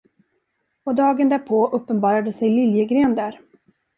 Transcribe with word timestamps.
Och 0.83 0.95
dagen 0.95 1.29
därpå 1.29 1.67
uppenbarade 1.67 2.33
sig 2.33 2.49
Liljegren 2.49 3.15
där. 3.15 3.39